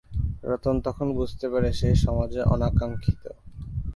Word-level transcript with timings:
রতন 0.43 0.75
তখন 0.81 1.07
বুঝতে 1.15 1.45
পারে 1.49 1.69
যে 1.69 1.77
সে 1.79 1.89
সমাজে 1.95 2.41
অনাখাঙ্খিত। 2.43 3.23